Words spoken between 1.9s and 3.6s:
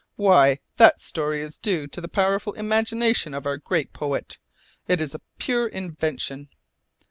the powerful imagination of our